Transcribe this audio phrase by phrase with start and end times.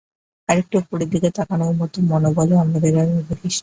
[0.49, 3.59] আরেকটু ওপরের দিকে তাকানোর মতো মনোবলও আমাদের আর অবশিষ্ট নেই।